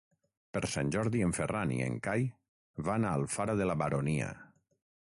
Per 0.55 0.61
Sant 0.75 0.89
Jordi 0.95 1.21
en 1.25 1.35
Ferran 1.39 1.75
i 1.75 1.79
en 1.89 1.99
Cai 2.09 2.27
van 2.89 3.07
a 3.07 3.13
Alfara 3.21 3.61
de 3.63 3.71
la 3.73 3.79
Baronia. 3.85 4.35